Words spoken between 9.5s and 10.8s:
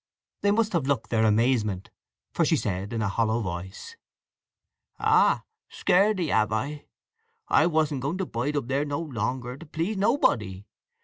to please nobody!